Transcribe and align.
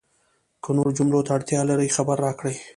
که 0.63 0.69
نورو 0.75 0.91
جملو 0.97 1.25
ته 1.25 1.31
اړتیا 1.37 1.61
لرئ، 1.69 1.89
خبر 1.95 2.17
راکړئ! 2.25 2.55